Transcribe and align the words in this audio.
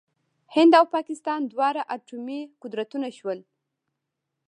هند 0.55 0.71
او 0.79 0.85
پاکستان 0.95 1.39
دواړه 1.53 1.81
اټومي 1.95 2.41
قدرتونه 2.61 3.07
شول. 3.17 3.39